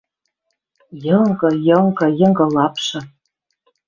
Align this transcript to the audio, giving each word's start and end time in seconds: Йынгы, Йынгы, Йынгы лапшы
Йынгы, 1.03 1.49
Йынгы, 1.67 2.07
Йынгы 2.19 2.45
лапшы 2.55 2.99